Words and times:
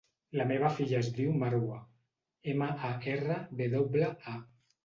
La 0.39 0.45
meva 0.51 0.71
filla 0.77 0.97
es 1.03 1.09
diu 1.17 1.35
Marwa: 1.43 1.77
ema, 2.55 2.71
a, 2.89 2.95
erra, 3.15 3.39
ve 3.61 3.71
doble, 3.79 4.13
a. 4.35 4.39